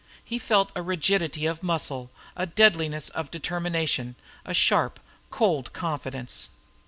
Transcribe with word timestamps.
He 0.23 0.39
felt 0.39 0.71
a 0.75 0.81
rigidity 0.81 1.45
of 1.45 1.61
muscle, 1.61 2.09
a 2.35 2.47
deadliness 2.47 3.09
of 3.09 3.29
determination, 3.29 4.15
a 4.43 4.53
sharp, 4.55 4.99
cold 5.29 5.73
confidence. 5.73 6.49